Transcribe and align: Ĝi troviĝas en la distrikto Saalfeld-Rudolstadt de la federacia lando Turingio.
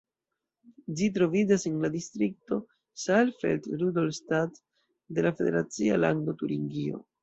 Ĝi 1.01 1.09
troviĝas 1.17 1.65
en 1.71 1.75
la 1.83 1.91
distrikto 1.97 2.59
Saalfeld-Rudolstadt 3.05 4.61
de 5.21 5.31
la 5.31 5.37
federacia 5.43 6.05
lando 6.07 6.41
Turingio. 6.45 7.09